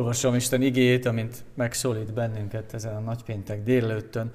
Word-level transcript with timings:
Olvasom 0.00 0.34
Isten 0.34 0.62
igéjét, 0.62 1.06
amint 1.06 1.44
megszólít 1.54 2.12
bennünket 2.12 2.74
ezen 2.74 2.96
a 2.96 3.00
nagypéntek 3.00 3.62
délelőttön. 3.62 4.32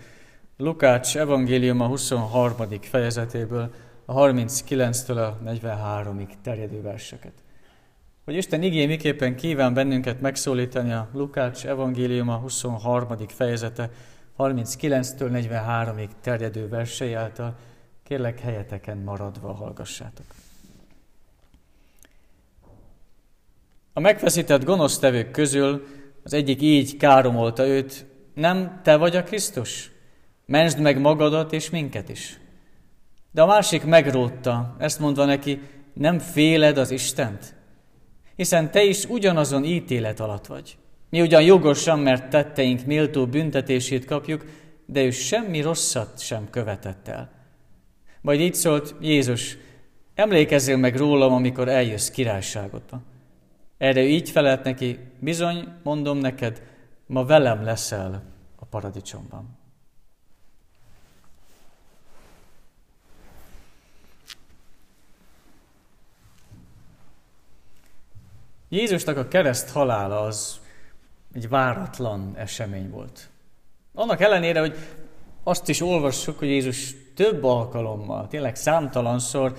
Lukács 0.57 1.17
evangélium 1.17 1.81
a 1.81 1.85
23. 1.85 2.79
fejezetéből, 2.81 3.73
a 4.05 4.13
39-től 4.13 5.17
a 5.17 5.37
43-ig 5.45 6.27
terjedő 6.41 6.81
verseket. 6.81 7.31
Hogy 8.25 8.35
Isten 8.35 8.61
igé 8.61 8.85
miképpen 8.85 9.35
kíván 9.35 9.73
bennünket 9.73 10.21
megszólítani 10.21 10.91
a 10.91 11.09
Lukács 11.13 11.65
evangélium 11.65 12.29
a 12.29 12.35
23. 12.35 13.17
fejezete 13.27 13.89
39-től 14.37 15.29
43-ig 15.31 16.09
terjedő 16.21 16.67
versei 16.69 17.13
által, 17.13 17.55
kérlek 18.03 18.39
helyeteken 18.39 18.97
maradva 18.97 19.53
hallgassátok. 19.53 20.25
A 23.97 23.99
megfeszített 23.99 24.63
gonosztevők 24.63 25.31
közül 25.31 25.85
az 26.23 26.33
egyik 26.33 26.61
így 26.61 26.97
káromolta 26.97 27.67
őt, 27.67 28.05
nem 28.33 28.79
te 28.83 28.95
vagy 28.95 29.15
a 29.15 29.23
Krisztus? 29.23 29.91
Mensd 30.45 30.79
meg 30.79 30.99
magadat 30.99 31.53
és 31.53 31.69
minket 31.69 32.09
is. 32.09 32.39
De 33.31 33.41
a 33.41 33.45
másik 33.45 33.83
megrótta, 33.83 34.75
ezt 34.79 34.99
mondva 34.99 35.25
neki, 35.25 35.61
nem 35.93 36.19
féled 36.19 36.77
az 36.77 36.91
Istent? 36.91 37.55
Hiszen 38.35 38.71
te 38.71 38.83
is 38.83 39.05
ugyanazon 39.05 39.63
ítélet 39.63 40.19
alatt 40.19 40.45
vagy. 40.45 40.77
Mi 41.09 41.21
ugyan 41.21 41.43
jogosan, 41.43 41.99
mert 41.99 42.29
tetteink 42.29 42.85
méltó 42.85 43.25
büntetését 43.27 44.05
kapjuk, 44.05 44.45
de 44.85 45.03
ő 45.03 45.11
semmi 45.11 45.61
rosszat 45.61 46.19
sem 46.19 46.49
követett 46.49 47.07
el. 47.07 47.31
Majd 48.21 48.39
így 48.39 48.55
szólt 48.55 48.95
Jézus, 49.01 49.57
emlékezzél 50.15 50.77
meg 50.77 50.97
rólam, 50.97 51.33
amikor 51.33 51.67
eljössz 51.67 52.09
királyságodba. 52.09 53.01
Erre 53.77 54.01
így 54.01 54.29
felelt 54.29 54.63
neki, 54.63 54.99
bizony, 55.19 55.67
mondom 55.83 56.17
neked, 56.17 56.61
ma 57.05 57.25
velem 57.25 57.63
leszel 57.63 58.23
a 58.55 58.65
paradicsomban. 58.65 59.57
Jézusnak 68.69 69.17
a 69.17 69.27
kereszt 69.27 69.69
halála 69.69 70.19
az 70.21 70.59
egy 71.33 71.49
váratlan 71.49 72.33
esemény 72.35 72.89
volt. 72.89 73.29
Annak 73.93 74.21
ellenére, 74.21 74.59
hogy 74.59 74.75
azt 75.43 75.69
is 75.69 75.81
olvassuk, 75.81 76.39
hogy 76.39 76.47
Jézus 76.47 76.95
több 77.15 77.43
alkalommal, 77.43 78.27
tényleg 78.27 78.55
számtalanszor 78.55 79.55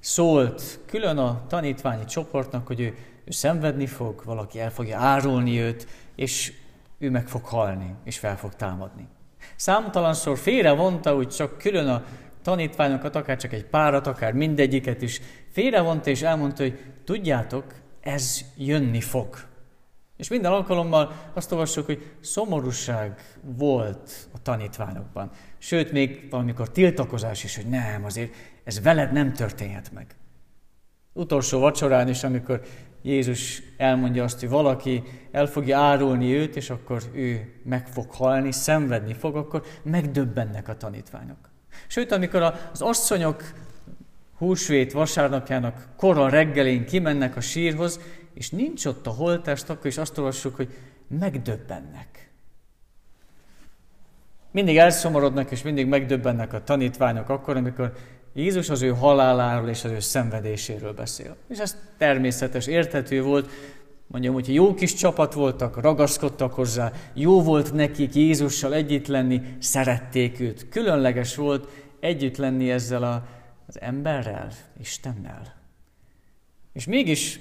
szólt 0.00 0.80
külön 0.86 1.18
a 1.18 1.46
tanítványi 1.48 2.04
csoportnak, 2.04 2.66
hogy 2.66 2.80
ő 2.80 2.96
ő 3.30 3.32
szenvedni 3.32 3.86
fog, 3.86 4.22
valaki 4.24 4.60
el 4.60 4.70
fogja 4.70 4.98
árulni 4.98 5.60
őt, 5.60 5.86
és 6.14 6.52
ő 6.98 7.10
meg 7.10 7.28
fog 7.28 7.44
halni, 7.44 7.94
és 8.04 8.18
fel 8.18 8.36
fog 8.36 8.54
támadni. 8.54 9.08
Számtalanszor 9.56 10.38
félre 10.38 10.72
vonta, 10.72 11.14
hogy 11.14 11.28
csak 11.28 11.58
külön 11.58 11.88
a 11.88 12.04
tanítványokat, 12.42 13.16
akár 13.16 13.36
csak 13.36 13.52
egy 13.52 13.64
párat, 13.64 14.06
akár 14.06 14.32
mindegyiket 14.32 15.02
is 15.02 15.20
félrevonta, 15.50 16.10
és 16.10 16.22
elmondta, 16.22 16.62
hogy 16.62 16.78
tudjátok, 17.04 17.64
ez 18.00 18.40
jönni 18.56 19.00
fog. 19.00 19.36
És 20.16 20.28
minden 20.28 20.52
alkalommal 20.52 21.30
azt 21.34 21.52
olvassuk, 21.52 21.86
hogy 21.86 22.12
szomorúság 22.20 23.38
volt 23.42 24.28
a 24.34 24.42
tanítványokban. 24.42 25.30
Sőt, 25.58 25.92
még 25.92 26.26
valamikor 26.30 26.70
tiltakozás 26.70 27.44
is, 27.44 27.56
hogy 27.56 27.66
nem, 27.66 28.04
azért 28.04 28.34
ez 28.64 28.82
veled 28.82 29.12
nem 29.12 29.32
történhet 29.32 29.92
meg. 29.92 30.14
Utolsó 31.12 31.58
vacsorán 31.58 32.08
is, 32.08 32.24
amikor 32.24 32.60
Jézus 33.02 33.62
elmondja 33.76 34.24
azt, 34.24 34.40
hogy 34.40 34.48
valaki 34.48 35.02
el 35.30 35.46
fogja 35.46 35.78
árulni 35.78 36.34
őt, 36.34 36.56
és 36.56 36.70
akkor 36.70 37.02
ő 37.12 37.52
meg 37.64 37.88
fog 37.88 38.10
halni, 38.10 38.52
szenvedni 38.52 39.14
fog, 39.14 39.36
akkor 39.36 39.64
megdöbbennek 39.82 40.68
a 40.68 40.76
tanítványok. 40.76 41.50
Sőt, 41.86 42.12
amikor 42.12 42.42
az 42.72 42.80
asszonyok 42.80 43.42
húsvét 44.38 44.92
vasárnapjának 44.92 45.88
kora 45.96 46.28
reggelén 46.28 46.86
kimennek 46.86 47.36
a 47.36 47.40
sírhoz, 47.40 48.00
és 48.34 48.50
nincs 48.50 48.84
ott 48.84 49.06
a 49.06 49.10
holtest, 49.10 49.70
akkor 49.70 49.86
is 49.86 49.98
azt 49.98 50.18
olvassuk, 50.18 50.56
hogy 50.56 50.68
megdöbbennek. 51.08 52.30
Mindig 54.50 54.76
elszomorodnak, 54.76 55.50
és 55.50 55.62
mindig 55.62 55.86
megdöbbennek 55.86 56.52
a 56.52 56.64
tanítványok 56.64 57.28
akkor, 57.28 57.56
amikor 57.56 57.92
Jézus 58.34 58.68
az 58.68 58.82
ő 58.82 58.88
haláláról 58.88 59.68
és 59.68 59.84
az 59.84 59.90
ő 59.90 60.00
szenvedéséről 60.00 60.92
beszél. 60.92 61.36
És 61.48 61.58
ez 61.58 61.76
természetes, 61.98 62.66
érthető 62.66 63.22
volt, 63.22 63.50
mondjam, 64.06 64.34
hogy 64.34 64.54
jó 64.54 64.74
kis 64.74 64.94
csapat 64.94 65.34
voltak, 65.34 65.80
ragaszkodtak 65.80 66.54
hozzá, 66.54 66.92
jó 67.14 67.42
volt 67.42 67.72
nekik 67.72 68.14
Jézussal 68.14 68.74
együtt 68.74 69.06
lenni, 69.06 69.40
szerették 69.58 70.40
őt. 70.40 70.68
Különleges 70.68 71.36
volt 71.36 71.68
együtt 72.00 72.36
lenni 72.36 72.70
ezzel 72.70 73.02
a, 73.02 73.26
az 73.66 73.80
emberrel, 73.80 74.52
Istennel. 74.80 75.54
És 76.72 76.86
mégis 76.86 77.40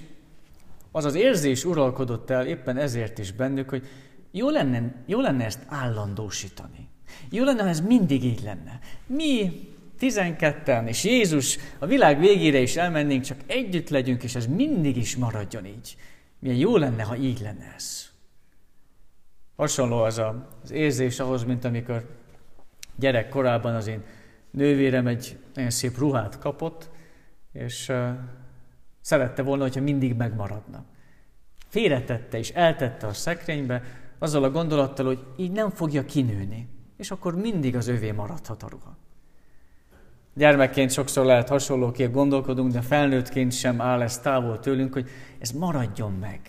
az 0.92 1.06
az 1.06 1.16
érzés 1.16 1.66
uralkodott 1.66 2.30
el 2.30 2.46
éppen 2.46 2.78
ezért 2.78 3.18
is 3.18 3.32
bennük, 3.32 3.70
hogy 3.70 3.88
jó 4.32 4.50
lenne, 4.50 4.94
jó 5.06 5.20
lenne 5.20 5.46
ezt 5.46 5.66
állandósítani. 5.68 6.88
Jó 7.30 7.44
lenne, 7.44 7.62
ha 7.62 7.70
ez 7.70 7.82
mindig 7.82 8.24
így 8.24 8.42
lenne. 8.44 8.80
Mi 9.06 9.68
12-en, 10.00 10.88
és 10.88 11.04
Jézus 11.04 11.58
a 11.80 11.86
világ 11.86 12.20
végére 12.20 12.60
is 12.60 12.76
elmennénk, 12.76 13.24
csak 13.24 13.40
együtt 13.46 13.90
legyünk, 13.90 14.24
és 14.24 14.36
ez 14.36 14.48
mindig 14.48 14.98
is 14.98 15.16
maradjon 15.16 15.66
így. 15.66 15.96
Milyen 16.40 16.58
jó 16.58 16.78
lenne, 16.78 17.04
ha 17.04 17.16
így 17.16 17.40
lenne 17.42 17.74
ez. 17.76 18.10
Hasonló 19.56 19.98
az 19.98 20.18
a, 20.18 20.48
az 20.64 20.72
érzés 20.72 21.20
ahhoz, 21.20 21.44
mint 21.44 21.66
amikor 21.66 22.18
gyerek 22.96 23.30
korában 23.30 23.76
az 23.76 23.88
én 23.88 24.04
nővérem 24.52 25.08
egy 25.08 25.38
nagyon 25.54 25.70
szép 25.70 25.98
ruhát 25.98 26.40
kapott, 26.40 26.90
és 27.52 27.90
uh, 27.90 28.10
szerette 29.02 29.42
volna, 29.42 29.64
hogyha 29.64 29.82
mindig 29.82 30.14
megmaradna. 30.14 30.86
Félretette 31.68 32.38
és 32.38 32.50
eltette 32.50 33.08
a 33.08 33.14
szekrénybe, 33.14 33.84
azzal 34.20 34.44
a 34.44 34.52
gondolattal, 34.52 35.06
hogy 35.06 35.26
így 35.38 35.52
nem 35.52 35.70
fogja 35.70 36.06
kinőni, 36.06 36.68
és 36.98 37.12
akkor 37.12 37.36
mindig 37.36 37.76
az 37.76 37.88
övé 37.88 38.12
maradhat 38.12 38.64
a 38.64 38.68
ruha. 38.70 38.98
Gyermekként 40.40 40.92
sokszor 40.92 41.26
lehet 41.26 41.50
hasonlóképp 41.50 42.14
gondolkodunk, 42.14 42.72
de 42.72 42.82
felnőttként 42.82 43.52
sem 43.52 43.82
áll 43.82 44.02
ez 44.02 44.20
távol 44.20 44.60
tőlünk, 44.60 44.94
hogy 44.94 45.10
ez 45.40 45.52
maradjon 45.52 46.12
meg. 46.12 46.40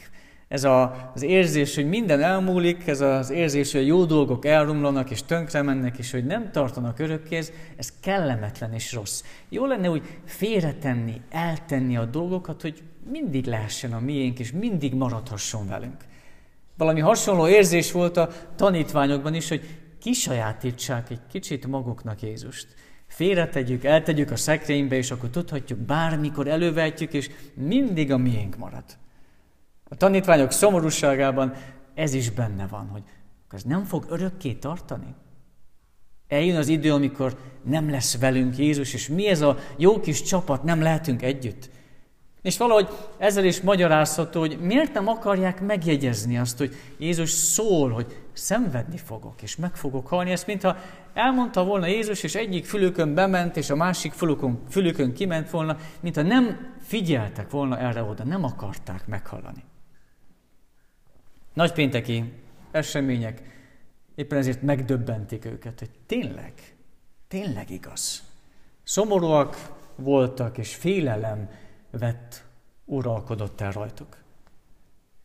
Ez 0.48 0.64
a, 0.64 1.10
az 1.14 1.22
érzés, 1.22 1.74
hogy 1.74 1.88
minden 1.88 2.20
elmúlik, 2.20 2.86
ez 2.86 3.00
az 3.00 3.30
érzés, 3.30 3.72
hogy 3.72 3.80
a 3.80 3.84
jó 3.84 4.04
dolgok 4.04 4.44
elromlanak 4.44 5.10
és 5.10 5.22
tönkre 5.22 5.62
mennek, 5.62 5.98
és 5.98 6.10
hogy 6.10 6.24
nem 6.26 6.50
tartanak 6.52 6.98
örökké, 6.98 7.36
ez, 7.36 7.52
ez 7.76 7.92
kellemetlen 8.00 8.72
és 8.72 8.92
rossz. 8.92 9.22
Jó 9.48 9.66
lenne 9.66 9.90
úgy 9.90 10.02
félretenni, 10.24 11.20
eltenni 11.30 11.96
a 11.96 12.04
dolgokat, 12.04 12.62
hogy 12.62 12.82
mindig 13.10 13.46
lehessen 13.46 13.92
a 13.92 14.00
miénk, 14.00 14.38
és 14.38 14.52
mindig 14.52 14.94
maradhasson 14.94 15.68
velünk. 15.68 16.04
Valami 16.76 17.00
hasonló 17.00 17.48
érzés 17.48 17.92
volt 17.92 18.16
a 18.16 18.28
tanítványokban 18.56 19.34
is, 19.34 19.48
hogy 19.48 19.78
kisajátítsák 20.00 21.10
egy 21.10 21.26
kicsit 21.30 21.66
maguknak 21.66 22.22
Jézust 22.22 22.66
félretegyük, 23.10 23.84
eltegyük 23.84 24.30
a 24.30 24.36
szekrénybe, 24.36 24.96
és 24.96 25.10
akkor 25.10 25.30
tudhatjuk, 25.30 25.78
bármikor 25.78 26.48
elővehetjük, 26.48 27.12
és 27.12 27.30
mindig 27.54 28.12
a 28.12 28.16
miénk 28.16 28.56
marad. 28.56 28.84
A 29.88 29.96
tanítványok 29.96 30.50
szomorúságában 30.50 31.54
ez 31.94 32.14
is 32.14 32.30
benne 32.30 32.66
van, 32.66 32.88
hogy 32.88 33.02
ez 33.50 33.62
nem 33.62 33.84
fog 33.84 34.06
örökké 34.08 34.52
tartani. 34.52 35.14
Eljön 36.28 36.56
az 36.56 36.68
idő, 36.68 36.92
amikor 36.92 37.38
nem 37.62 37.90
lesz 37.90 38.18
velünk 38.18 38.58
Jézus, 38.58 38.94
és 38.94 39.08
mi 39.08 39.26
ez 39.26 39.40
a 39.40 39.58
jó 39.76 40.00
kis 40.00 40.22
csapat, 40.22 40.62
nem 40.62 40.82
lehetünk 40.82 41.22
együtt. 41.22 41.70
És 42.42 42.56
valahogy 42.56 42.88
ezzel 43.18 43.44
is 43.44 43.60
magyarázható, 43.60 44.40
hogy 44.40 44.58
miért 44.60 44.92
nem 44.92 45.08
akarják 45.08 45.60
megjegyezni 45.60 46.38
azt, 46.38 46.58
hogy 46.58 46.74
Jézus 46.98 47.30
szól, 47.30 47.90
hogy 47.90 48.22
szenvedni 48.32 48.96
fogok, 48.96 49.42
és 49.42 49.56
meg 49.56 49.76
fogok 49.76 50.06
halni. 50.06 50.30
Ezt 50.30 50.46
mintha 50.46 50.76
elmondta 51.14 51.64
volna 51.64 51.86
Jézus, 51.86 52.22
és 52.22 52.34
egyik 52.34 52.64
fülükön 52.64 53.14
bement, 53.14 53.56
és 53.56 53.70
a 53.70 53.76
másik 53.76 54.12
fülükön, 54.12 54.60
fülükön 54.68 55.12
kiment 55.12 55.50
volna, 55.50 55.76
mintha 56.00 56.22
nem 56.22 56.74
figyeltek 56.82 57.50
volna 57.50 57.78
erre 57.78 58.02
oda, 58.02 58.24
nem 58.24 58.44
akarták 58.44 59.06
meghallani. 59.06 59.64
Nagypénteki 61.52 62.32
események 62.70 63.42
éppen 64.14 64.38
ezért 64.38 64.62
megdöbbentik 64.62 65.44
őket, 65.44 65.78
hogy 65.78 65.90
tényleg, 66.06 66.52
tényleg 67.28 67.70
igaz. 67.70 68.22
Szomorúak 68.82 69.56
voltak, 69.96 70.58
és 70.58 70.74
félelem 70.74 71.48
vett, 71.90 72.44
uralkodott 72.84 73.60
el 73.60 73.72
rajtuk. 73.72 74.16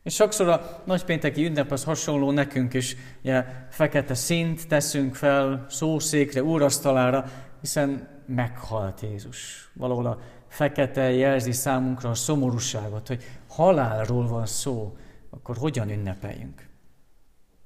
És 0.03 0.13
sokszor 0.13 0.49
a 0.49 0.81
nagypénteki 0.85 1.45
ünnep 1.45 1.71
az 1.71 1.83
hasonló 1.83 2.31
nekünk 2.31 2.73
is, 2.73 2.95
ugye, 3.21 3.45
fekete 3.69 4.13
szint 4.13 4.67
teszünk 4.67 5.15
fel 5.15 5.65
szószékre, 5.69 6.43
úrasztalára, 6.43 7.25
hiszen 7.61 8.07
meghalt 8.25 9.01
Jézus. 9.01 9.69
Valahol 9.73 10.05
a 10.05 10.19
fekete 10.47 11.11
jelzi 11.11 11.51
számunkra 11.51 12.09
a 12.09 12.13
szomorúságot, 12.13 13.07
hogy 13.07 13.23
halálról 13.47 14.27
van 14.27 14.45
szó, 14.45 14.97
akkor 15.29 15.57
hogyan 15.57 15.89
ünnepeljünk? 15.89 16.67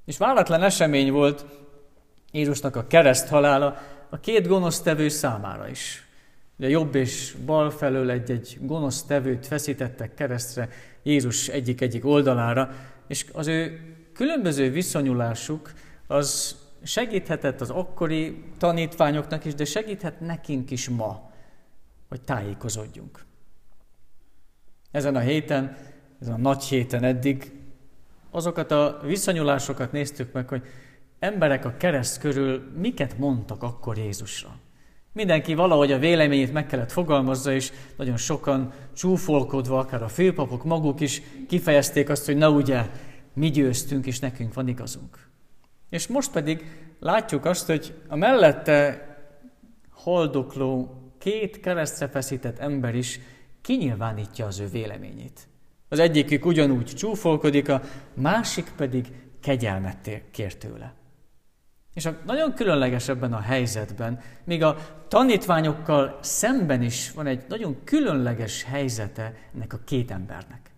És 0.05 0.17
váratlan 0.17 0.63
esemény 0.63 1.11
volt 1.11 1.45
Jézusnak 2.31 2.75
a 2.75 2.87
kereszt 2.87 3.27
halála 3.27 3.77
a 4.09 4.19
két 4.19 4.47
gonosztevő 4.47 5.09
számára 5.09 5.67
is. 5.67 6.08
Ugye 6.59 6.69
jobb 6.69 6.95
és 6.95 7.35
bal 7.45 7.69
felől 7.69 8.09
egy-egy 8.09 8.57
gonosztevőt 8.61 9.47
feszítettek 9.47 10.13
keresztre 10.13 10.69
Jézus 11.03 11.47
egyik-egyik 11.47 12.05
oldalára, 12.05 12.71
és 13.07 13.25
az 13.33 13.47
ő 13.47 13.79
különböző 14.13 14.71
viszonyulásuk 14.71 15.73
az 16.07 16.57
segíthetett 16.83 17.61
az 17.61 17.69
akkori 17.69 18.43
tanítványoknak 18.57 19.45
is, 19.45 19.55
de 19.55 19.65
segíthet 19.65 20.19
nekünk 20.19 20.71
is 20.71 20.89
ma, 20.89 21.31
hogy 22.09 22.21
tájékozódjunk. 22.21 23.25
Ezen 24.91 25.15
a 25.15 25.19
héten, 25.19 25.77
ezen 26.21 26.33
a 26.33 26.37
nagy 26.37 26.63
héten 26.63 27.03
eddig 27.03 27.51
azokat 28.31 28.71
a 28.71 28.99
viszonyulásokat 29.03 29.91
néztük 29.91 30.31
meg, 30.31 30.47
hogy 30.47 30.63
emberek 31.19 31.65
a 31.65 31.77
kereszt 31.77 32.19
körül 32.19 32.71
miket 32.77 33.17
mondtak 33.17 33.63
akkor 33.63 33.97
Jézusra. 33.97 34.59
Mindenki 35.13 35.53
valahogy 35.53 35.91
a 35.91 35.99
véleményét 35.99 36.53
meg 36.53 36.65
kellett 36.65 36.91
fogalmazza, 36.91 37.53
és 37.53 37.71
nagyon 37.97 38.17
sokan 38.17 38.73
csúfolkodva, 38.93 39.79
akár 39.79 40.03
a 40.03 40.07
főpapok 40.07 40.63
maguk 40.63 40.99
is 40.99 41.21
kifejezték 41.47 42.09
azt, 42.09 42.25
hogy 42.25 42.37
na 42.37 42.49
ugye, 42.49 42.89
mi 43.33 43.49
győztünk, 43.49 44.05
és 44.05 44.19
nekünk 44.19 44.53
van 44.53 44.67
igazunk. 44.67 45.29
És 45.89 46.07
most 46.07 46.31
pedig 46.31 46.63
látjuk 46.99 47.45
azt, 47.45 47.67
hogy 47.67 47.93
a 48.07 48.15
mellette 48.15 49.07
haldokló 49.89 50.93
két 51.17 51.59
keresztre 51.59 52.07
feszített 52.07 52.59
ember 52.59 52.95
is 52.95 53.19
kinyilvánítja 53.61 54.45
az 54.45 54.59
ő 54.59 54.67
véleményét. 54.67 55.47
Az 55.89 55.99
egyikük 55.99 56.45
ugyanúgy 56.45 56.85
csúfolkodik, 56.85 57.69
a 57.69 57.81
másik 58.13 58.71
pedig 58.77 59.07
kegyelmet 59.41 60.21
kér 60.31 60.57
tőle. 60.57 60.98
És 61.99 62.05
a 62.05 62.15
nagyon 62.25 62.53
különleges 62.53 63.07
ebben 63.07 63.33
a 63.33 63.39
helyzetben, 63.39 64.19
még 64.43 64.63
a 64.63 64.77
tanítványokkal 65.07 66.17
szemben 66.21 66.81
is 66.81 67.11
van 67.11 67.27
egy 67.27 67.43
nagyon 67.49 67.77
különleges 67.83 68.63
helyzete 68.63 69.33
ennek 69.55 69.73
a 69.73 69.79
két 69.85 70.11
embernek. 70.11 70.71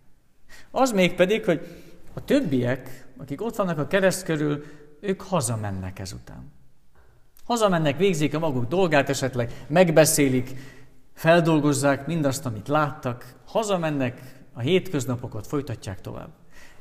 Az 0.72 0.92
még 0.92 1.16
pedig, 1.16 1.46
hogy 1.46 1.68
a 2.14 2.24
többiek, 2.24 3.06
akik 3.18 3.42
ott 3.42 3.56
vannak 3.56 3.78
a 3.78 3.88
kereszt 3.88 4.24
körül, 4.24 4.64
ők 5.00 5.22
hazamennek 5.22 6.00
ezután. 6.00 6.52
Hazamennek, 7.46 7.98
végzik 7.98 8.36
a 8.36 8.40
maguk 8.40 8.68
dolgát, 8.68 9.10
esetleg 9.10 9.52
megbeszélik, 9.68 10.52
feldolgozzák 11.14 12.08
mindazt, 12.08 12.46
amit 12.46 12.68
láttak, 12.68 13.34
hazamennek, 13.46 14.22
a 14.54 14.60
hétköznapokat 14.60 15.48
folytatják 15.48 16.02
tovább. 16.02 16.30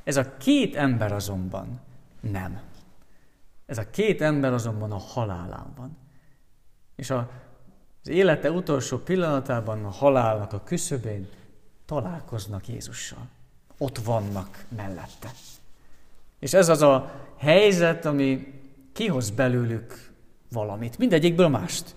Ez 0.04 0.16
a 0.16 0.36
két 0.36 0.76
ember 0.76 1.12
azonban 1.12 1.80
nem. 2.20 2.68
Ez 3.70 3.78
a 3.78 3.90
két 3.90 4.20
ember 4.22 4.52
azonban 4.52 4.92
a 4.92 4.98
halálán 4.98 5.72
van. 5.76 5.96
És 6.96 7.10
a, 7.10 7.30
az 8.02 8.08
élete 8.08 8.50
utolsó 8.50 8.98
pillanatában 8.98 9.84
a 9.84 9.90
halálnak 9.90 10.52
a 10.52 10.62
küszöbén 10.64 11.28
találkoznak 11.86 12.68
Jézussal. 12.68 13.28
Ott 13.78 13.98
vannak 13.98 14.64
mellette. 14.76 15.30
És 16.38 16.52
ez 16.52 16.68
az 16.68 16.82
a 16.82 17.12
helyzet, 17.36 18.04
ami 18.04 18.60
kihoz 18.92 19.30
belőlük 19.30 20.10
valamit. 20.48 20.98
Mindegyikből 20.98 21.48
mást. 21.48 21.94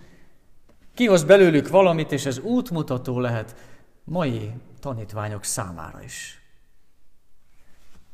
Kihoz 0.94 1.24
belőlük 1.24 1.70
valamit, 1.70 2.12
és 2.12 2.26
ez 2.26 2.40
útmutató 2.40 3.20
lehet 3.20 3.56
mai 4.04 4.52
tanítványok 4.80 5.44
számára 5.44 6.04
is. 6.04 6.42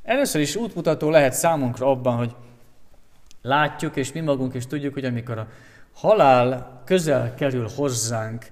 Először 0.03 0.41
is 0.41 0.55
útmutató 0.55 1.09
lehet 1.09 1.33
számunkra 1.33 1.89
abban, 1.89 2.17
hogy 2.17 2.35
látjuk, 3.49 3.95
és 3.95 4.11
mi 4.11 4.19
magunk 4.19 4.53
is 4.53 4.67
tudjuk, 4.67 4.93
hogy 4.93 5.05
amikor 5.05 5.37
a 5.37 5.47
halál 5.93 6.81
közel 6.85 7.33
kerül 7.35 7.67
hozzánk, 7.75 8.45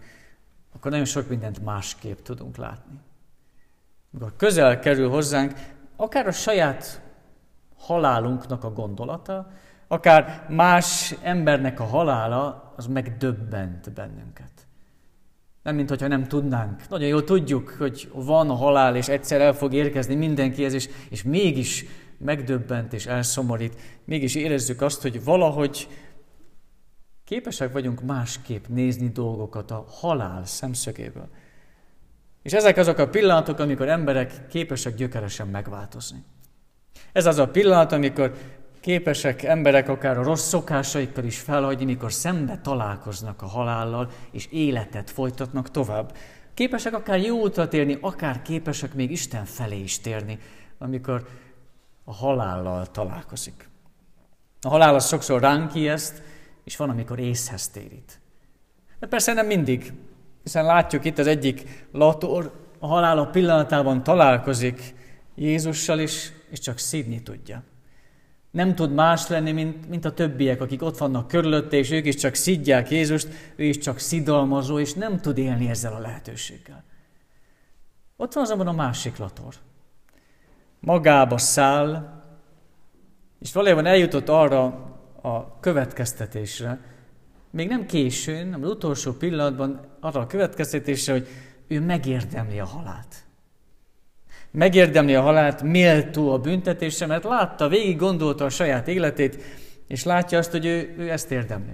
akkor 0.76 0.92
nagyon 0.92 1.06
sok 1.06 1.30
mindent 1.30 1.64
másképp 1.64 2.20
tudunk 2.20 2.58
látni. 2.58 3.00
Amikor 4.14 4.36
közel 4.38 4.80
kerül 4.80 5.10
hozzánk, 5.10 5.54
akár 5.96 6.28
a 6.28 6.32
saját 6.32 7.02
halálunknak 7.78 8.64
a 8.64 8.72
gondolata, 8.72 9.52
akár 9.88 10.46
más 10.50 11.16
embernek 11.22 11.80
a 11.80 11.84
halála, 11.84 12.74
az 12.76 12.88
megdöbbent 12.88 13.94
bennünket. 13.94 14.52
Nem, 15.64 15.76
mint 15.76 15.90
hogyha 15.90 16.08
nem 16.08 16.24
tudnánk. 16.24 16.90
Nagyon 16.90 17.08
jól 17.08 17.24
tudjuk, 17.24 17.70
hogy 17.70 18.12
van 18.14 18.50
a 18.50 18.54
halál, 18.54 18.96
és 18.96 19.08
egyszer 19.08 19.42
el 19.42 19.54
fog 19.54 19.74
érkezni 19.74 20.16
mindenkihez, 20.16 20.74
és, 20.74 20.90
és 21.10 21.24
mégis 21.24 21.86
megdöbbent 22.18 22.94
és 22.94 23.06
elszomorít. 23.06 23.75
Mégis 24.06 24.36
érezzük 24.36 24.81
azt, 24.81 25.02
hogy 25.02 25.24
valahogy 25.24 25.88
képesek 27.24 27.72
vagyunk 27.72 28.02
másképp 28.02 28.66
nézni 28.68 29.10
dolgokat 29.10 29.72
a 29.72 29.86
halál 29.88 30.46
szemszögéből. 30.46 31.30
És 32.42 32.54
ezek 32.54 32.78
azok 32.78 32.98
a 32.98 33.10
pillanatok, 33.10 33.60
amikor 33.60 33.90
emberek 33.90 34.48
képesek 34.48 34.96
gyökeresen 34.96 35.48
megváltozni. 35.48 36.24
Ez 37.12 37.25
az 37.25 37.38
a 37.38 37.48
pillanat, 37.48 37.92
amikor 37.92 38.34
képesek 38.80 39.44
emberek 39.44 39.90
akár 39.90 40.18
a 40.18 40.24
rossz 40.24 40.48
szokásaikkal 40.48 41.24
is 41.24 41.40
felhagyni, 41.40 41.86
mikor 41.86 42.13
szembe 42.13 42.60
találkoznak 42.63 43.42
a 43.42 43.46
halállal, 43.46 44.10
és 44.31 44.48
életet 44.52 45.10
folytatnak 45.10 45.72
tovább. 45.72 46.16
Képesek 46.54 46.94
akár 46.94 47.20
jó 47.20 47.40
útra 47.40 47.68
térni, 47.68 47.98
akár 48.02 48.42
képesek 48.42 48.94
még 48.94 49.12
Isten 49.12 49.46
felé 49.46 49.80
is 49.80 50.00
térni, 50.00 50.40
amikor 50.78 51.28
a 52.09 52.13
halállal 52.13 52.92
találkozik. 52.92 53.69
A 54.62 54.69
halál 54.69 54.95
az 54.95 55.07
sokszor 55.07 55.42
ránk 55.42 55.75
ijeszt, 55.75 56.21
és 56.63 56.75
van, 56.75 56.89
amikor 56.89 57.19
észhez 57.19 57.69
térít. 57.69 58.19
De 59.00 59.07
persze 59.07 59.33
nem 59.33 59.45
mindig, 59.45 59.94
hiszen 60.44 60.65
látjuk 60.65 61.06
itt 61.06 61.18
az 61.18 61.27
egyik 61.27 61.88
lator, 61.92 62.68
a 62.80 62.88
halál 62.88 63.18
a 63.18 63.25
pillanatában 63.25 64.04
találkozik 64.04 64.95
Jézussal 65.36 66.00
is, 66.00 66.31
és 66.50 66.59
csak 66.59 66.77
szídni 66.77 67.21
tudja. 67.21 67.63
Nem 68.51 68.75
tud 68.75 68.93
más 68.93 69.27
lenni, 69.27 69.51
mint, 69.51 69.89
mint 69.89 70.05
a 70.05 70.13
többiek, 70.13 70.62
akik 70.62 70.82
ott 70.82 70.98
vannak 70.98 71.27
körülötte, 71.27 71.77
és 71.77 71.91
ők 71.91 72.05
is 72.05 72.15
csak 72.15 72.34
szidják 72.34 72.89
Jézust, 72.89 73.27
ő 73.55 73.63
is 73.63 73.77
csak 73.77 74.00
szidalmazó, 74.00 74.79
és 74.79 74.93
nem 74.93 75.20
tud 75.20 75.38
élni 75.38 75.70
ezzel 75.70 75.93
a 75.93 76.00
lehetőséggel. 76.00 76.84
Ott 78.15 78.34
van 78.34 78.43
azonban 78.43 78.67
a 78.67 78.72
másik 78.72 79.17
lator. 79.17 79.53
Magába 80.79 81.38
száll, 81.38 82.22
és 83.39 83.53
valójában 83.53 83.86
eljutott 83.86 84.29
arra 84.29 84.63
a 85.22 85.60
következtetésre, 85.60 86.79
még 87.51 87.67
nem 87.67 87.86
későn, 87.86 88.43
hanem 88.43 88.63
az 88.63 88.69
utolsó 88.69 89.12
pillanatban 89.12 89.79
arra 90.00 90.19
a 90.19 90.27
következtetésre, 90.27 91.13
hogy 91.13 91.27
ő 91.67 91.81
megérdemli 91.81 92.60
a 92.60 92.65
halált 92.65 93.27
megérdemli 94.51 95.15
a 95.15 95.22
halált, 95.22 95.62
méltó 95.62 96.31
a 96.31 96.38
büntetése, 96.38 97.05
mert 97.05 97.24
látta, 97.24 97.67
végig 97.67 97.98
gondolta 97.98 98.46
a 98.46 98.50
saját 98.50 98.88
életét, 98.88 99.41
és 99.88 100.03
látja 100.03 100.38
azt, 100.38 100.51
hogy 100.51 100.65
ő, 100.65 100.96
ő 100.98 101.12
ezt 101.12 101.31
érdemli. 101.31 101.74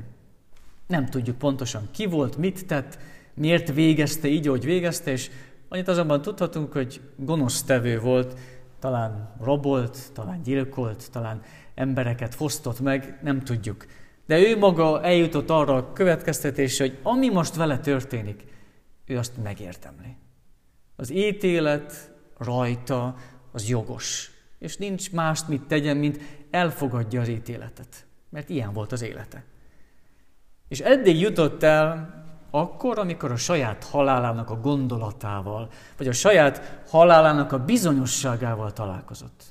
Nem 0.88 1.05
tudjuk 1.05 1.38
pontosan 1.38 1.88
ki 1.91 2.05
volt, 2.05 2.38
mit 2.38 2.65
tett, 2.65 2.98
miért 3.33 3.74
végezte 3.74 4.27
így, 4.27 4.48
ahogy 4.48 4.65
végezte, 4.65 5.12
és 5.12 5.29
annyit 5.69 5.88
azonban 5.88 6.22
tudhatunk, 6.22 6.74
hogy 6.74 7.01
gonosz 7.15 7.63
tevő 7.63 8.00
volt, 8.00 8.39
talán 8.84 9.36
robolt, 9.42 10.12
talán 10.13 10.42
gyilkolt, 10.42 11.12
talán 11.12 11.42
embereket 11.75 12.36
fosztott 12.36 12.80
meg, 12.80 13.20
nem 13.22 13.40
tudjuk. 13.40 13.86
De 14.25 14.40
ő 14.40 14.58
maga 14.58 15.04
eljutott 15.04 15.50
arra 15.50 15.75
a 15.75 15.94
következtetésre, 15.94 16.86
hogy 16.86 17.00
ami 17.04 17.30
most 17.30 17.56
vele 17.56 17.80
történik, 17.80 18.44
ő 19.06 19.18
azt 19.18 19.44
megérdemli. 19.44 20.16
Az 20.96 21.12
ítélet, 21.12 22.12
rajta, 22.38 23.16
az 23.52 23.70
jogos. 23.70 24.32
És 24.60 24.78
nincs 24.78 25.12
mást, 25.12 25.48
mit 25.48 25.63
tegyen, 25.68 25.98
mint 25.98 26.20
elfogadja 26.52 27.22
az 27.22 27.28
ítéletet. 27.28 28.06
Mert 28.30 28.50
ilyen 28.50 28.74
volt 28.74 28.92
az 28.92 29.02
élete. 29.02 29.44
És 30.68 30.80
eddig 30.80 31.20
jutott 31.20 31.63
el 31.63 32.23
akkor, 32.55 33.00
amikor 33.00 33.31
a 33.31 33.36
saját 33.36 33.83
halálának 33.83 34.50
a 34.50 34.60
gondolatával, 34.60 35.69
vagy 35.98 36.07
a 36.07 36.12
saját 36.12 36.81
halálának 36.89 37.51
a 37.51 37.63
bizonyosságával 37.63 38.74
találkozott. 38.74 39.43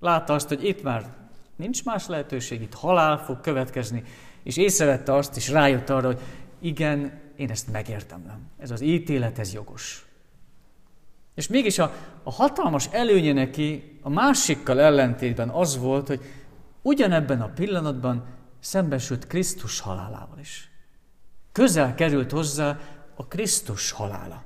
Látta 0.00 0.34
azt, 0.34 0.48
hogy 0.48 0.64
itt 0.64 0.82
már 0.82 1.04
nincs 1.56 1.84
más 1.84 2.06
lehetőség, 2.06 2.62
itt 2.62 2.74
halál 2.74 3.18
fog 3.18 3.40
következni, 3.40 4.02
és 4.42 4.56
észrevette 4.56 5.14
azt, 5.14 5.36
és 5.36 5.48
rájött 5.48 5.90
arra, 5.90 6.06
hogy 6.06 6.20
igen, 6.60 7.20
én 7.36 7.50
ezt 7.50 7.72
megértemlem. 7.72 8.38
Ez 8.58 8.70
az 8.70 8.80
ítélet, 8.80 9.38
ez 9.38 9.52
jogos. 9.52 10.06
És 11.34 11.48
mégis 11.48 11.78
a, 11.78 11.92
a 12.22 12.32
hatalmas 12.32 12.88
előnye 12.90 13.32
neki 13.32 13.98
a 14.02 14.08
másikkal 14.08 14.80
ellentétben 14.80 15.48
az 15.48 15.78
volt, 15.78 16.06
hogy 16.06 16.20
ugyanebben 16.82 17.40
a 17.40 17.52
pillanatban 17.54 18.24
szembesült 18.60 19.26
Krisztus 19.26 19.80
halálával 19.80 20.38
is. 20.38 20.73
Közel 21.54 21.94
került 21.94 22.30
hozzá 22.30 22.78
a 23.14 23.26
Krisztus 23.26 23.90
halála. 23.90 24.42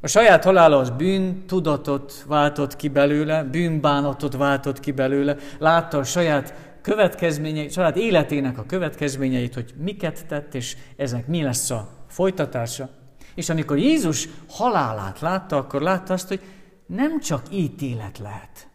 A 0.00 0.06
saját 0.06 0.44
halála 0.44 0.78
az 0.78 0.90
bűn 0.90 1.46
tudatot 1.46 2.24
váltott 2.26 2.76
ki 2.76 2.88
belőle, 2.88 3.44
bűnbánatot 3.44 4.36
váltott 4.36 4.80
ki 4.80 4.92
belőle, 4.92 5.36
látta 5.58 5.98
a 5.98 6.04
saját 6.04 6.54
következményeit, 6.82 7.72
saját 7.72 7.96
életének 7.96 8.58
a 8.58 8.66
következményeit, 8.66 9.54
hogy 9.54 9.74
miket 9.76 10.26
tett, 10.26 10.54
és 10.54 10.76
ezek 10.96 11.26
mi 11.26 11.42
lesz 11.42 11.70
a 11.70 11.88
folytatása. 12.08 12.90
És 13.34 13.48
amikor 13.48 13.78
Jézus 13.78 14.28
halálát 14.48 15.20
látta, 15.20 15.56
akkor 15.56 15.82
látta 15.82 16.12
azt, 16.12 16.28
hogy 16.28 16.40
nem 16.86 17.20
csak 17.20 17.42
ítélet 17.50 18.18
lehet, 18.18 18.68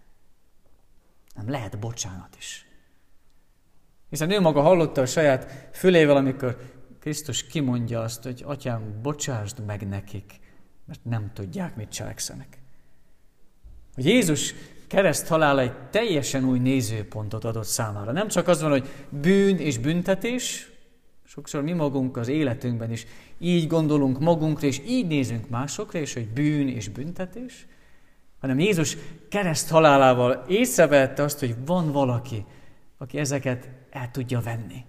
nem 1.36 1.50
lehet 1.50 1.80
bocsánat 1.80 2.36
is. 2.38 2.66
Hiszen 4.10 4.32
ő 4.32 4.40
maga 4.40 4.62
hallotta 4.62 5.02
a 5.02 5.06
saját 5.06 5.70
fülével, 5.72 6.16
amikor 6.16 6.58
Krisztus 7.04 7.48
kimondja 7.48 8.02
azt, 8.02 8.24
hogy 8.24 8.44
Atyám, 8.46 9.00
bocsásd 9.02 9.66
meg 9.66 9.88
nekik, 9.88 10.40
mert 10.86 11.04
nem 11.04 11.32
tudják, 11.34 11.76
mit 11.76 11.90
cselekszenek. 11.90 12.58
Hogy 13.94 14.06
Jézus 14.06 14.54
kereszt 14.88 15.28
halála 15.28 15.62
egy 15.62 15.74
teljesen 15.90 16.44
új 16.44 16.60
nézőpontot 16.60 17.44
adott 17.44 17.66
számára. 17.66 18.12
Nem 18.12 18.28
csak 18.28 18.48
az 18.48 18.62
van, 18.62 18.72
hogy 18.72 18.90
bűn 19.10 19.58
és 19.58 19.78
büntetés, 19.78 20.72
sokszor 21.24 21.64
mi 21.64 21.72
magunk 21.72 22.18
az 22.18 22.28
életünkben 22.28 22.92
is 22.92 23.06
így 23.38 23.68
gondolunk 23.68 24.20
magunkra, 24.20 24.68
és 24.68 24.82
így 24.86 25.08
nézünk 25.08 25.50
másokra, 25.50 26.00
és 26.00 26.14
hogy 26.14 26.28
bűn 26.28 26.68
és 26.68 26.90
büntetés, 26.90 27.68
hanem 28.40 28.60
Jézus 28.60 28.98
kereszt 29.30 29.70
halálával 29.70 30.46
észrevette 30.48 31.24
azt, 31.24 31.40
hogy 31.40 31.56
van 31.66 31.92
valaki, 31.92 32.46
aki 32.98 33.18
ezeket 33.18 33.70
el 33.90 34.12
tudja 34.12 34.40
venni. 34.40 34.86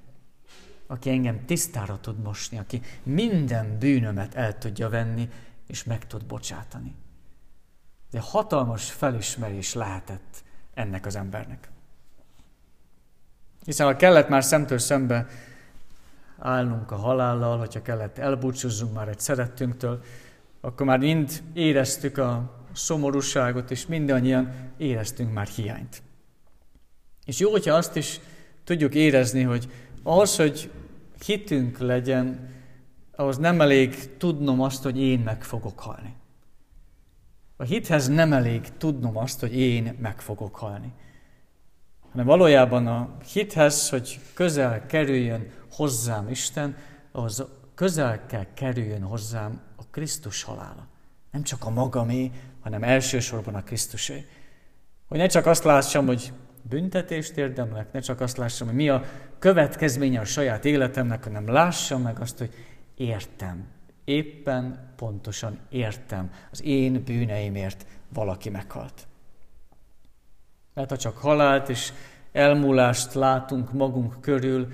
Aki 0.94 1.10
engem 1.10 1.44
tisztára 1.46 1.98
tud 2.00 2.22
mosni, 2.22 2.58
aki 2.58 2.80
minden 3.02 3.78
bűnömet 3.78 4.34
el 4.34 4.58
tudja 4.58 4.88
venni, 4.88 5.28
és 5.66 5.84
meg 5.84 6.06
tud 6.06 6.24
bocsátani. 6.24 6.94
De 8.10 8.20
hatalmas 8.20 8.90
felismerés 8.90 9.74
lehetett 9.74 10.42
ennek 10.74 11.06
az 11.06 11.16
embernek. 11.16 11.68
Hiszen 13.64 13.86
ha 13.86 13.96
kellett 13.96 14.28
már 14.28 14.44
szemtől 14.44 14.78
szembe 14.78 15.26
állnunk 16.38 16.90
a 16.90 16.96
halállal, 16.96 17.58
hogyha 17.58 17.82
kellett 17.82 18.18
elbúcsúzzunk 18.18 18.94
már 18.94 19.08
egy 19.08 19.20
szerettünktől, 19.20 20.02
akkor 20.60 20.86
már 20.86 20.98
mind 20.98 21.42
éreztük 21.52 22.18
a 22.18 22.62
szomorúságot, 22.72 23.70
és 23.70 23.86
mindannyian 23.86 24.52
éreztünk 24.76 25.32
már 25.32 25.46
hiányt. 25.46 26.02
És 27.24 27.38
jó, 27.38 27.50
hogyha 27.50 27.74
azt 27.74 27.96
is 27.96 28.20
tudjuk 28.64 28.94
érezni, 28.94 29.42
hogy 29.42 29.68
az, 30.02 30.36
hogy 30.36 30.70
hitünk 31.24 31.78
legyen, 31.78 32.52
ahhoz 33.16 33.38
nem 33.38 33.60
elég 33.60 34.16
tudnom 34.16 34.60
azt, 34.60 34.82
hogy 34.82 35.00
én 35.00 35.18
meg 35.18 35.44
fogok 35.44 35.80
halni. 35.80 36.14
A 37.56 37.62
hithez 37.62 38.08
nem 38.08 38.32
elég 38.32 38.76
tudnom 38.76 39.16
azt, 39.16 39.40
hogy 39.40 39.56
én 39.56 39.96
meg 40.00 40.20
fogok 40.20 40.56
halni. 40.56 40.92
Hanem 42.10 42.26
valójában 42.26 42.86
a 42.86 43.16
hithez, 43.32 43.88
hogy 43.88 44.20
közel 44.34 44.86
kerüljön 44.86 45.50
hozzám 45.70 46.28
Isten, 46.28 46.76
ahhoz 47.12 47.44
közel 47.74 48.26
kell 48.26 48.46
kerüljön 48.54 49.02
hozzám 49.02 49.60
a 49.76 49.82
Krisztus 49.90 50.42
halála. 50.42 50.86
Nem 51.30 51.42
csak 51.42 51.64
a 51.64 51.70
magamé, 51.70 52.30
hanem 52.60 52.82
elsősorban 52.82 53.54
a 53.54 53.62
Krisztusé. 53.62 54.26
Hogy 55.08 55.18
ne 55.18 55.26
csak 55.26 55.46
azt 55.46 55.64
lássam, 55.64 56.06
hogy 56.06 56.32
büntetést 56.68 57.36
érdemlek, 57.36 57.92
ne 57.92 58.00
csak 58.00 58.20
azt 58.20 58.36
lássam, 58.36 58.66
hogy 58.66 58.76
mi 58.76 58.88
a 58.88 59.04
következménye 59.38 60.20
a 60.20 60.24
saját 60.24 60.64
életemnek, 60.64 61.24
hanem 61.24 61.48
lássam 61.48 62.02
meg 62.02 62.20
azt, 62.20 62.38
hogy 62.38 62.54
értem, 62.94 63.66
éppen 64.04 64.92
pontosan 64.96 65.58
értem, 65.68 66.30
az 66.50 66.62
én 66.62 67.04
bűneimért 67.04 67.86
valaki 68.12 68.50
meghalt. 68.50 69.06
Mert 70.74 70.90
ha 70.90 70.96
csak 70.96 71.16
halált 71.16 71.68
és 71.68 71.92
elmúlást 72.32 73.14
látunk 73.14 73.72
magunk 73.72 74.20
körül, 74.20 74.72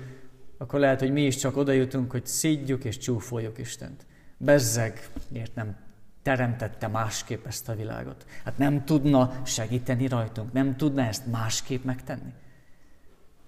akkor 0.57 0.79
lehet, 0.79 0.99
hogy 0.99 1.11
mi 1.11 1.25
is 1.25 1.35
csak 1.35 1.57
oda 1.57 1.71
jutunk, 1.71 2.11
hogy 2.11 2.25
szídjuk 2.25 2.83
és 2.83 2.97
csúfoljuk 2.97 3.57
Istent. 3.57 4.05
Bezzeg, 4.37 5.09
miért 5.27 5.55
nem 5.55 5.75
teremtette 6.21 6.87
másképp 6.87 7.45
ezt 7.45 7.69
a 7.69 7.75
világot? 7.75 8.25
Hát 8.43 8.57
nem 8.57 8.85
tudna 8.85 9.31
segíteni 9.43 10.07
rajtunk, 10.07 10.53
nem 10.53 10.77
tudna 10.77 11.01
ezt 11.01 11.25
másképp 11.25 11.83
megtenni. 11.83 12.33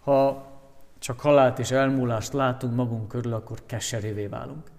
Ha 0.04 0.52
csak 1.00 1.20
halált 1.20 1.60
és 1.60 1.72
elmúlást 1.72 2.34
látunk 2.34 2.76
magunk 2.76 3.08
körül, 3.08 3.34
akkor 3.34 3.66
keserűvé 3.66 4.26
válunk. 4.26 4.72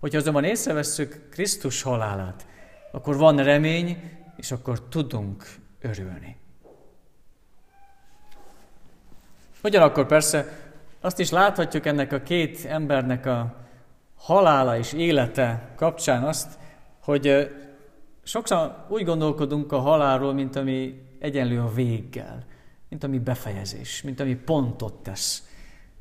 Hogyha 0.00 0.18
azonban 0.18 0.44
észrevesszük 0.44 1.28
Krisztus 1.30 1.82
halálát, 1.82 2.46
akkor 2.92 3.16
van 3.16 3.36
remény, 3.36 4.18
és 4.36 4.52
akkor 4.52 4.82
tudunk 4.82 5.44
örülni. 5.80 6.36
Ugyanakkor 9.62 10.06
persze 10.06 10.58
azt 11.00 11.18
is 11.18 11.30
láthatjuk 11.30 11.86
ennek 11.86 12.12
a 12.12 12.22
két 12.22 12.64
embernek 12.64 13.26
a 13.26 13.54
halála 14.16 14.78
és 14.78 14.92
élete 14.92 15.72
kapcsán 15.76 16.24
azt, 16.24 16.58
hogy 17.06 17.50
sokszor 18.22 18.84
úgy 18.88 19.04
gondolkodunk 19.04 19.72
a 19.72 19.78
halálról, 19.78 20.32
mint 20.32 20.56
ami 20.56 21.02
egyenlő 21.18 21.60
a 21.60 21.72
véggel, 21.74 22.44
mint 22.88 23.04
ami 23.04 23.18
befejezés, 23.18 24.02
mint 24.02 24.20
ami 24.20 24.34
pontot 24.34 24.94
tesz. 24.94 25.48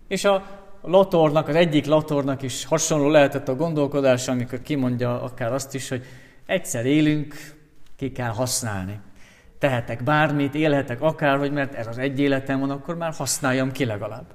És 0.07 0.25
a 0.25 0.43
latornak, 0.81 1.47
az 1.47 1.55
egyik 1.55 1.85
latornak 1.85 2.41
is 2.41 2.65
hasonló 2.65 3.09
lehetett 3.09 3.47
a 3.47 3.55
gondolkodása, 3.55 4.31
amikor 4.31 4.61
kimondja 4.61 5.21
akár 5.21 5.53
azt 5.53 5.75
is, 5.75 5.89
hogy 5.89 6.05
egyszer 6.45 6.85
élünk, 6.85 7.35
ki 7.95 8.11
kell 8.11 8.31
használni. 8.31 8.99
Tehetek 9.59 10.03
bármit, 10.03 10.55
élhetek 10.55 11.01
akárhogy, 11.01 11.51
mert 11.51 11.73
ez 11.73 11.87
az 11.87 11.97
egy 11.97 12.19
életem 12.19 12.59
van, 12.59 12.69
akkor 12.69 12.95
már 12.95 13.13
használjam 13.13 13.71
ki 13.71 13.85
legalább. 13.85 14.25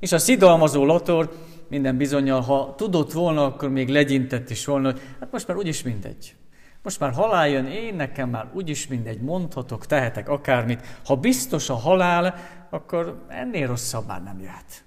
És 0.00 0.12
a 0.12 0.18
szidalmazó 0.18 0.84
lator 0.84 1.30
minden 1.70 1.96
bizonyal, 1.96 2.40
ha 2.40 2.74
tudott 2.76 3.12
volna, 3.12 3.44
akkor 3.44 3.68
még 3.68 3.88
legyintett 3.88 4.50
is 4.50 4.64
volna, 4.64 4.90
hogy 4.90 5.00
hát 5.20 5.32
most 5.32 5.46
már 5.46 5.56
úgyis 5.56 5.82
mindegy. 5.82 6.34
Most 6.82 7.00
már 7.00 7.12
halál 7.12 7.48
jön, 7.48 7.66
én 7.66 7.94
nekem 7.94 8.30
már 8.30 8.50
úgyis 8.52 8.86
mindegy, 8.86 9.20
mondhatok, 9.20 9.86
tehetek 9.86 10.28
akármit. 10.28 10.86
Ha 11.04 11.16
biztos 11.16 11.70
a 11.70 11.74
halál, 11.74 12.34
akkor 12.70 13.24
ennél 13.28 13.66
rosszabb 13.66 14.06
már 14.06 14.22
nem 14.22 14.40
jöhet. 14.40 14.84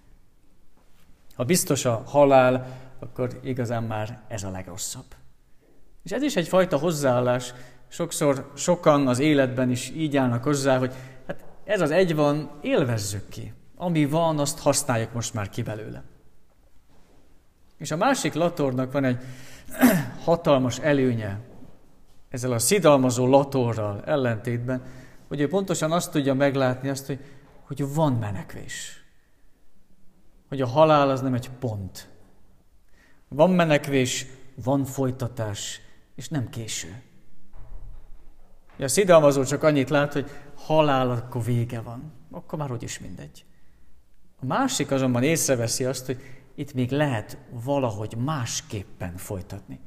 Ha 1.36 1.44
biztos 1.44 1.86
a 1.86 2.04
halál, 2.06 2.68
akkor 3.00 3.40
igazán 3.44 3.84
már 3.84 4.22
ez 4.28 4.44
a 4.44 4.50
legrosszabb. 4.50 5.06
És 6.04 6.12
ez 6.12 6.22
is 6.22 6.36
egyfajta 6.36 6.78
hozzáállás. 6.78 7.54
Sokszor 7.88 8.52
sokan 8.56 9.08
az 9.08 9.20
életben 9.20 9.70
is 9.70 9.90
így 9.90 10.18
állnak 10.18 10.44
hozzá, 10.44 10.78
hogy 10.78 10.94
hát 11.28 11.44
ez 11.64 11.82
az 11.82 11.92
egy 11.92 12.16
van, 12.16 12.52
élvezzük 12.62 13.30
ki. 13.30 13.54
Ami 13.76 14.06
van, 14.06 14.40
azt 14.40 14.60
használjuk 14.60 15.14
most 15.14 15.34
már 15.34 15.50
ki 15.50 15.62
belőle. 15.62 16.04
És 17.84 17.92
a 17.92 17.98
másik 17.98 18.34
latornak 18.34 18.92
van 18.92 19.04
egy 19.04 19.18
hatalmas 20.26 20.80
előnye 20.80 21.40
ezzel 22.30 22.52
a 22.52 22.60
szidalmazó 22.60 23.28
latorral 23.28 24.04
ellentétben, 24.06 24.84
hogy 25.28 25.40
ő 25.40 25.48
pontosan 25.48 25.92
azt 25.92 26.12
tudja 26.12 26.34
meglátni, 26.34 26.90
azt, 26.90 27.06
hogy, 27.06 27.20
hogy 27.62 27.94
van 27.94 28.14
menekvés. 28.14 29.04
Hogy 30.50 30.62
a 30.62 30.68
halál 30.68 31.10
az 31.10 31.22
nem 31.22 31.34
egy 31.34 31.50
pont. 31.50 32.10
Van 33.28 33.50
menekvés, 33.52 34.26
van 34.56 34.86
folytatás, 34.86 35.82
és 36.16 36.30
nem 36.30 36.50
késő. 36.50 37.02
A 38.80 38.88
szidalmazó 38.88 39.44
csak 39.44 39.64
annyit 39.64 39.90
lát, 39.90 40.14
hogy 40.14 40.30
halál, 40.56 41.12
akkor 41.12 41.44
vége 41.44 41.82
van. 41.82 42.14
Akkor 42.32 42.60
már 42.60 42.72
úgyis 42.72 43.00
mindegy. 43.00 43.46
A 44.40 44.46
másik 44.46 44.92
azonban 44.92 45.24
észreveszi 45.24 45.86
azt, 45.86 46.06
hogy 46.06 46.43
itt 46.56 46.74
még 46.74 46.92
lehet 46.92 47.38
valahogy 47.50 48.16
másképpen 48.18 49.18
folytatni. 49.18 49.80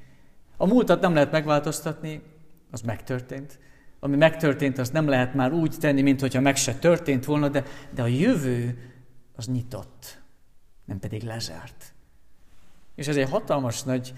A 0.57 0.67
múltat 0.67 1.01
nem 1.01 1.15
lehet 1.15 1.31
megváltoztatni, 1.31 2.23
az 2.71 2.81
megtörtént. 2.81 3.59
Ami 4.01 4.17
megtörtént, 4.17 4.79
azt 4.79 4.93
nem 4.93 5.09
lehet 5.09 5.35
már 5.35 5.53
úgy 5.53 5.77
tenni, 5.81 6.03
mint 6.03 6.21
hogyha 6.21 6.41
meg 6.41 6.57
se 6.57 6.75
történt 6.75 7.25
volna, 7.25 7.49
de, 7.49 7.65
de 7.91 8.03
a 8.03 8.07
jövő 8.07 8.79
az 9.37 9.47
nyitott, 9.47 10.23
nem 10.85 10.99
pedig 10.99 11.23
lezárt. 11.23 11.95
És 12.95 13.09
ez 13.09 13.17
egy 13.17 13.31
hatalmas 13.31 13.83
nagy 13.83 14.15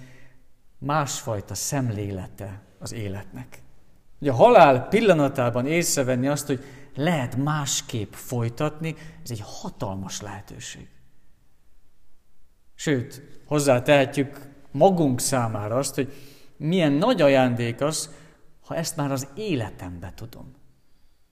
másfajta 0.79 1.55
szemlélete 1.55 2.63
az 2.79 2.93
életnek. 2.93 3.63
Ugye 4.21 4.31
a 4.31 4.35
halál 4.35 4.89
pillanatában 4.89 5.67
észrevenni 5.67 6.29
azt, 6.29 6.47
hogy 6.47 6.65
lehet 6.95 7.37
másképp 7.37 8.13
folytatni, 8.13 8.95
ez 9.23 9.31
egy 9.31 9.43
hatalmas 9.45 10.21
lehetőség. 10.21 10.89
Sőt, 12.81 13.23
hozzá 13.47 13.83
tehetjük 13.83 14.41
magunk 14.71 15.21
számára 15.21 15.77
azt, 15.77 15.95
hogy 15.95 16.13
milyen 16.57 16.93
nagy 16.93 17.23
ajándék 17.23 17.81
az, 17.81 18.15
ha 18.67 18.75
ezt 18.75 18.97
már 18.97 19.13
az 19.13 19.29
életembe 19.35 20.13
tudom. 20.15 20.55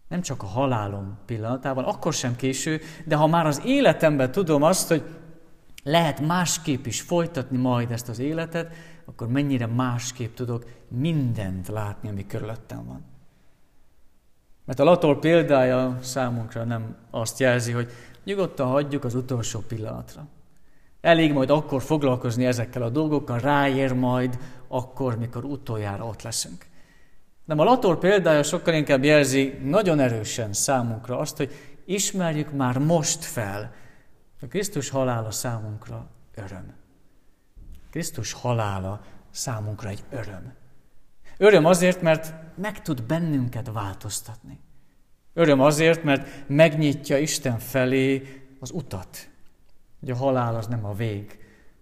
Nem 0.08 0.20
csak 0.20 0.42
a 0.42 0.46
halálom 0.46 1.18
pillanatában, 1.26 1.84
akkor 1.84 2.12
sem 2.12 2.36
késő, 2.36 2.80
de 3.04 3.16
ha 3.16 3.26
már 3.26 3.46
az 3.46 3.62
életemben 3.64 4.32
tudom 4.32 4.62
azt, 4.62 4.88
hogy 4.88 5.02
lehet 5.82 6.20
másképp 6.20 6.86
is 6.86 7.00
folytatni 7.00 7.58
majd 7.58 7.90
ezt 7.90 8.08
az 8.08 8.18
életet, 8.18 8.74
akkor 9.04 9.28
mennyire 9.28 9.66
másképp 9.66 10.34
tudok 10.34 10.64
mindent 10.88 11.68
látni, 11.68 12.08
ami 12.08 12.26
körülöttem 12.26 12.86
van. 12.86 13.04
Mert 14.64 14.78
a 14.78 14.84
Lator 14.84 15.18
példája 15.18 15.98
számunkra 16.02 16.64
nem 16.64 16.96
azt 17.10 17.38
jelzi, 17.38 17.72
hogy 17.72 17.90
nyugodtan 18.24 18.66
hagyjuk 18.66 19.04
az 19.04 19.14
utolsó 19.14 19.60
pillanatra. 19.60 20.28
Elég 21.06 21.32
majd 21.32 21.50
akkor 21.50 21.82
foglalkozni 21.82 22.46
ezekkel 22.46 22.82
a 22.82 22.90
dolgokkal, 22.90 23.38
ráér 23.38 23.92
majd 23.92 24.38
akkor, 24.68 25.18
mikor 25.18 25.44
utoljára 25.44 26.04
ott 26.04 26.22
leszünk. 26.22 26.66
De 27.44 27.54
a 27.54 27.64
Lator 27.64 27.98
példája 27.98 28.42
sokkal 28.42 28.74
inkább 28.74 29.04
jelzi 29.04 29.58
nagyon 29.62 29.98
erősen 29.98 30.52
számunkra 30.52 31.18
azt, 31.18 31.36
hogy 31.36 31.52
ismerjük 31.84 32.52
már 32.52 32.78
most 32.78 33.24
fel, 33.24 33.74
a 34.40 34.46
Krisztus 34.46 34.88
halála 34.88 35.30
számunkra 35.30 36.10
öröm. 36.34 36.74
Krisztus 37.90 38.32
halála 38.32 39.00
számunkra 39.30 39.88
egy 39.88 40.04
öröm. 40.10 40.54
Öröm 41.36 41.64
azért, 41.64 42.02
mert 42.02 42.32
meg 42.56 42.82
tud 42.82 43.02
bennünket 43.02 43.70
változtatni. 43.72 44.60
Öröm 45.32 45.60
azért, 45.60 46.02
mert 46.02 46.48
megnyitja 46.48 47.18
Isten 47.18 47.58
felé 47.58 48.22
az 48.60 48.70
utat. 48.70 49.28
Hogy 50.06 50.14
a 50.14 50.18
halál 50.18 50.54
az 50.54 50.66
nem 50.66 50.84
a 50.84 50.92
vég, 50.92 51.38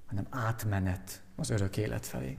hanem 0.07 0.26
átmenet 0.31 1.23
az 1.37 1.50
örök 1.50 1.76
élet 1.76 2.07
felé. 2.07 2.38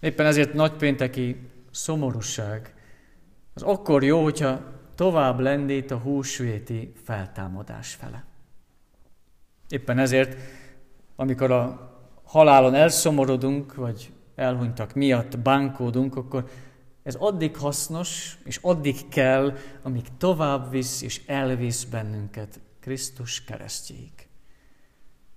Éppen 0.00 0.26
ezért 0.26 0.52
nagypénteki 0.52 1.50
szomorúság 1.70 2.74
az 3.54 3.62
akkor 3.62 4.04
jó, 4.04 4.22
hogyha 4.22 4.60
tovább 4.94 5.38
lendít 5.38 5.90
a 5.90 5.98
húsvéti 5.98 6.92
feltámadás 7.04 7.94
fele. 7.94 8.24
Éppen 9.68 9.98
ezért, 9.98 10.36
amikor 11.16 11.50
a 11.50 11.90
halálon 12.24 12.74
elszomorodunk, 12.74 13.74
vagy 13.74 14.12
elhunytak 14.34 14.94
miatt 14.94 15.38
bánkódunk, 15.38 16.16
akkor 16.16 16.48
ez 17.02 17.14
addig 17.14 17.56
hasznos, 17.56 18.38
és 18.44 18.58
addig 18.62 19.08
kell, 19.08 19.56
amíg 19.82 20.04
tovább 20.18 20.70
visz 20.70 21.02
és 21.02 21.22
elvisz 21.26 21.84
bennünket 21.84 22.60
Krisztus 22.80 23.44
keresztjéig. 23.44 24.28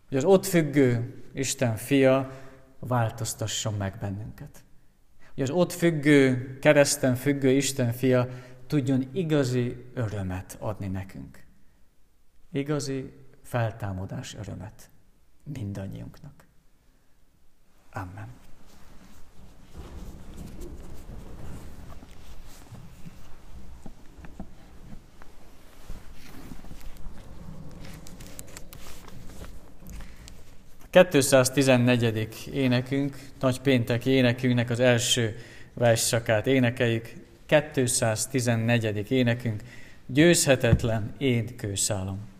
Hogy 0.08 0.18
az 0.18 0.24
ott 0.24 0.46
függő 0.46 1.24
Isten 1.34 1.76
fia 1.76 2.42
változtasson 2.80 3.74
meg 3.74 3.98
bennünket. 4.00 4.64
Hogy 5.34 5.44
az 5.44 5.50
ott 5.50 5.72
függő, 5.72 6.58
kereszten 6.60 7.16
függő 7.16 7.50
Isten 7.50 7.92
fia 7.92 8.28
tudjon 8.68 9.10
igazi 9.12 9.86
örömet 9.94 10.58
adni 10.60 10.88
nekünk. 10.88 11.44
Igazi 12.52 13.14
feltámadás 13.42 14.36
örömet 14.36 14.90
mindannyiunknak. 15.44 16.46
Amen. 17.92 18.43
214. 30.94 32.50
énekünk, 32.54 33.18
nagy 33.40 33.60
péntek 33.60 34.06
énekünknek 34.06 34.70
az 34.70 34.80
első 34.80 35.36
versszakát 35.74 36.48
énekeljük. 36.48 37.14
214. 37.46 39.12
énekünk, 39.12 39.62
győzhetetlen 40.06 41.14
én 41.18 41.56
kőszálom. 41.56 42.33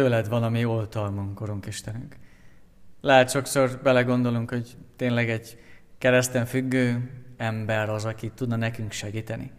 Tőled 0.00 0.28
van 0.28 0.42
a 0.42 0.48
mi 0.48 0.64
oltalmunk, 0.64 1.40
Urunk 1.40 1.66
Istenünk. 1.66 2.16
Lehet 3.00 3.30
sokszor 3.30 3.80
belegondolunk, 3.82 4.50
hogy 4.50 4.76
tényleg 4.96 5.30
egy 5.30 5.58
kereszten 5.98 6.46
függő 6.46 7.10
ember 7.36 7.88
az, 7.88 8.04
aki 8.04 8.30
tudna 8.30 8.56
nekünk 8.56 8.92
segíteni. 8.92 9.50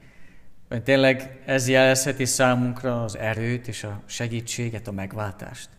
Vagy 0.69 0.83
tényleg 0.83 1.41
ez 1.45 1.67
jelezheti 1.67 2.25
számunkra 2.25 3.03
az 3.03 3.17
erőt 3.17 3.67
és 3.67 3.83
a 3.83 4.01
segítséget, 4.05 4.87
a 4.87 4.91
megváltást. 4.91 5.69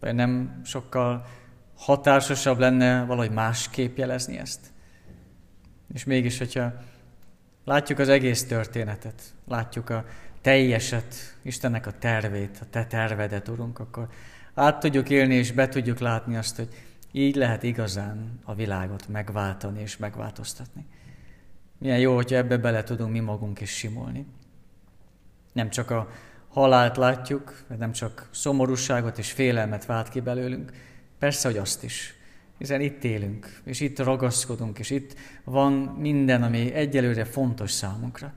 Vagy 0.00 0.14
nem 0.14 0.60
sokkal 0.64 1.26
hatásosabb 1.76 2.58
lenne 2.58 3.04
valahogy 3.04 3.32
másképp 3.32 3.96
jelezni 3.96 4.38
ezt. 4.38 4.60
És 5.94 6.04
mégis, 6.04 6.38
hogyha 6.38 6.72
látjuk 7.64 7.98
az 7.98 8.08
egész 8.08 8.46
történetet, 8.46 9.22
látjuk 9.48 9.90
a 9.90 10.04
teljeset, 10.40 11.14
Istennek 11.42 11.86
a 11.86 11.98
tervét, 11.98 12.58
a 12.60 12.64
te 12.70 12.86
tervedet, 12.86 13.48
Urunk, 13.48 13.78
akkor 13.78 14.08
át 14.54 14.80
tudjuk 14.80 15.10
élni 15.10 15.34
és 15.34 15.52
be 15.52 15.68
tudjuk 15.68 15.98
látni 15.98 16.36
azt, 16.36 16.56
hogy 16.56 16.68
így 17.12 17.34
lehet 17.34 17.62
igazán 17.62 18.40
a 18.44 18.54
világot 18.54 19.08
megváltani 19.08 19.80
és 19.80 19.96
megváltoztatni. 19.96 20.86
Milyen 21.78 21.98
jó, 21.98 22.14
hogyha 22.14 22.36
ebbe 22.36 22.56
bele 22.56 22.82
tudunk 22.82 23.12
mi 23.12 23.20
magunk 23.20 23.60
is 23.60 23.70
simulni. 23.70 24.26
Nem 25.52 25.70
csak 25.70 25.90
a 25.90 26.10
halált 26.48 26.96
látjuk, 26.96 27.64
nem 27.78 27.92
csak 27.92 28.28
szomorúságot 28.30 29.18
és 29.18 29.32
félelmet 29.32 29.86
vált 29.86 30.08
ki 30.08 30.20
belőlünk, 30.20 30.72
persze, 31.18 31.48
hogy 31.48 31.56
azt 31.56 31.84
is. 31.84 32.14
Hiszen 32.58 32.80
itt 32.80 33.04
élünk, 33.04 33.60
és 33.64 33.80
itt 33.80 33.98
ragaszkodunk, 33.98 34.78
és 34.78 34.90
itt 34.90 35.14
van 35.44 35.72
minden, 35.98 36.42
ami 36.42 36.72
egyelőre 36.72 37.24
fontos 37.24 37.70
számunkra 37.70 38.32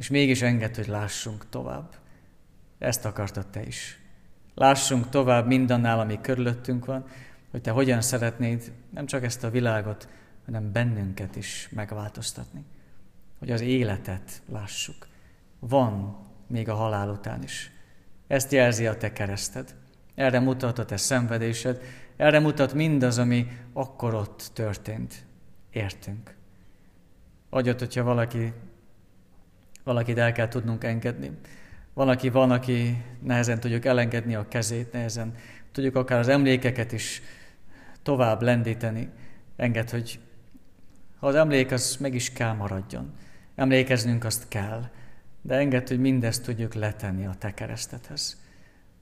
és 0.00 0.08
mégis 0.08 0.42
enged, 0.42 0.76
hogy 0.76 0.86
lássunk 0.86 1.48
tovább. 1.48 1.94
Ezt 2.78 3.04
akartad 3.04 3.46
te 3.46 3.66
is. 3.66 4.00
Lássunk 4.54 5.08
tovább 5.08 5.46
mindannál, 5.46 6.00
ami 6.00 6.20
körülöttünk 6.20 6.84
van, 6.84 7.04
hogy 7.50 7.60
te 7.60 7.70
hogyan 7.70 8.00
szeretnéd 8.00 8.72
nem 8.90 9.06
csak 9.06 9.24
ezt 9.24 9.44
a 9.44 9.50
világot, 9.50 10.08
hanem 10.44 10.72
bennünket 10.72 11.36
is 11.36 11.68
megváltoztatni. 11.72 12.64
Hogy 13.38 13.50
az 13.50 13.60
életet 13.60 14.42
lássuk. 14.48 15.06
Van 15.58 16.18
még 16.46 16.68
a 16.68 16.74
halál 16.74 17.08
után 17.08 17.42
is. 17.42 17.70
Ezt 18.26 18.52
jelzi 18.52 18.86
a 18.86 18.96
te 18.96 19.12
kereszted. 19.12 19.74
Erre 20.14 20.40
mutat 20.40 20.78
a 20.78 20.84
te 20.84 20.96
szenvedésed, 20.96 21.80
erre 22.16 22.38
mutat 22.38 22.74
mindaz, 22.74 23.18
ami 23.18 23.46
akkor 23.72 24.14
ott 24.14 24.50
történt. 24.52 25.26
Értünk. 25.70 26.34
Adjad, 27.50 27.78
hogyha 27.78 28.02
valaki 28.02 28.52
valakit 29.90 30.18
el 30.18 30.32
kell 30.32 30.48
tudnunk 30.48 30.84
engedni. 30.84 31.30
Van, 31.94 32.08
aki 32.08 32.28
van, 32.28 32.50
aki 32.50 33.04
nehezen 33.22 33.60
tudjuk 33.60 33.84
elengedni 33.84 34.34
a 34.34 34.48
kezét, 34.48 34.92
nehezen 34.92 35.34
tudjuk 35.72 35.96
akár 35.96 36.18
az 36.18 36.28
emlékeket 36.28 36.92
is 36.92 37.22
tovább 38.02 38.42
lendíteni. 38.42 39.08
Enged, 39.56 39.90
hogy 39.90 40.18
ha 41.18 41.26
az 41.26 41.34
emlék 41.34 41.70
az 41.70 41.96
meg 42.00 42.14
is 42.14 42.32
kell 42.32 42.52
maradjon. 42.52 43.12
Emlékeznünk 43.54 44.24
azt 44.24 44.48
kell, 44.48 44.88
de 45.42 45.54
engedd, 45.54 45.88
hogy 45.88 46.00
mindezt 46.00 46.44
tudjuk 46.44 46.74
letenni 46.74 47.26
a 47.26 47.34
te 47.38 47.54
keresztethez. 47.54 48.40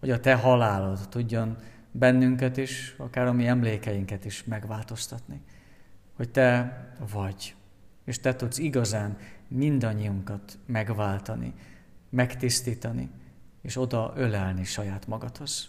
Hogy 0.00 0.10
a 0.10 0.20
te 0.20 0.34
halálod 0.34 1.08
tudjon 1.08 1.56
bennünket 1.90 2.56
is, 2.56 2.94
akár 2.98 3.26
a 3.26 3.32
mi 3.32 3.46
emlékeinket 3.46 4.24
is 4.24 4.44
megváltoztatni. 4.44 5.40
Hogy 6.16 6.30
te 6.30 6.78
vagy, 7.12 7.54
és 8.04 8.20
te 8.20 8.34
tudsz 8.34 8.58
igazán 8.58 9.16
mindannyiunkat 9.48 10.58
megváltani, 10.66 11.54
megtisztítani, 12.10 13.10
és 13.62 13.76
oda 13.76 14.12
ölelni 14.16 14.64
saját 14.64 15.06
magadhoz. 15.06 15.68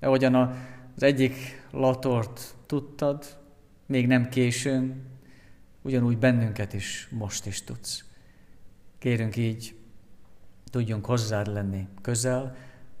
Ahogyan 0.00 0.34
az 0.96 1.02
egyik 1.02 1.34
latort 1.70 2.54
tudtad, 2.66 3.38
még 3.86 4.06
nem 4.06 4.28
későn, 4.28 5.02
ugyanúgy 5.82 6.18
bennünket 6.18 6.72
is 6.72 7.08
most 7.10 7.46
is 7.46 7.64
tudsz. 7.64 8.04
Kérünk 8.98 9.36
így, 9.36 9.78
tudjunk 10.70 11.06
hozzád 11.06 11.46
lenni 11.46 11.88
közel, 12.00 12.56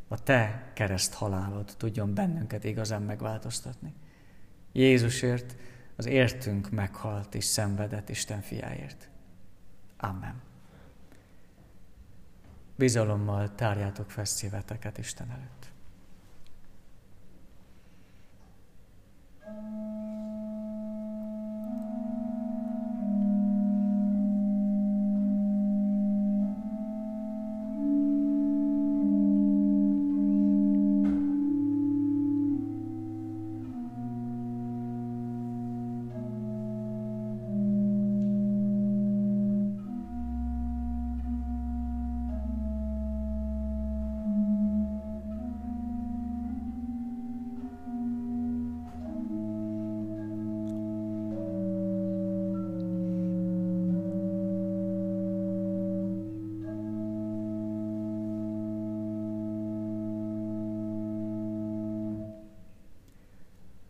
a 0.08 0.22
te 0.22 0.70
kereszt 0.74 1.14
halálod 1.14 1.74
tudjon 1.76 2.14
bennünket 2.14 2.64
igazán 2.64 3.02
megváltoztatni. 3.02 3.94
Jézusért, 4.72 5.56
az 5.96 6.06
értünk 6.06 6.70
meghalt 6.70 7.34
és 7.34 7.44
szenvedett 7.44 8.08
Isten 8.08 8.40
fiáért. 8.40 9.10
Amen. 9.96 10.42
Bizalommal 12.76 13.54
tárjátok 13.54 14.10
fel 14.10 14.24
szíveteket 14.24 14.98
Isten 14.98 15.30
előtt. 15.30 15.70